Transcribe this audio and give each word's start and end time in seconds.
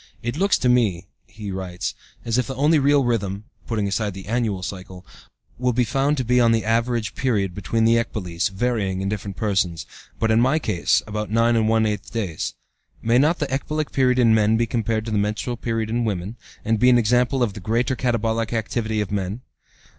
"It 0.23 0.35
looks 0.35 0.57
to 0.57 0.67
me," 0.67 1.05
he 1.27 1.51
writes, 1.51 1.93
"as 2.25 2.39
if 2.39 2.47
the 2.47 2.55
only 2.55 2.79
real 2.79 3.03
rhythm 3.03 3.43
(putting 3.67 3.87
aside 3.87 4.15
the 4.15 4.25
annual 4.25 4.63
cycle) 4.63 5.05
will 5.59 5.73
be 5.73 5.83
found 5.83 6.17
to 6.17 6.23
be 6.25 6.39
the 6.39 6.65
average 6.65 7.13
period 7.13 7.53
between 7.53 7.83
the 7.85 7.97
ecboles, 8.03 8.49
varying 8.49 9.01
in 9.01 9.09
different 9.09 9.37
persons, 9.37 9.85
but 10.19 10.31
in 10.31 10.41
my 10.41 10.57
case, 10.57 11.03
about 11.05 11.29
nine 11.29 11.55
and 11.55 11.69
one 11.69 11.85
eighth 11.85 12.11
days. 12.11 12.55
May 13.03 13.19
not 13.19 13.37
the 13.37 13.53
ecbolic 13.53 13.91
period 13.91 14.17
in 14.17 14.33
men 14.33 14.57
be 14.57 14.65
compared 14.65 15.05
to 15.05 15.11
the 15.11 15.19
menstrual 15.19 15.55
period 15.55 15.91
in 15.91 16.03
women, 16.03 16.35
and 16.65 16.79
be 16.79 16.89
an 16.89 16.97
example 16.97 17.43
of 17.43 17.53
the 17.53 17.59
greater 17.59 17.95
katabolic 17.95 18.53
activity 18.53 19.01
of 19.01 19.11
men? 19.11 19.41